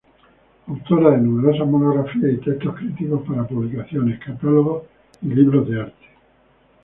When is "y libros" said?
5.21-5.69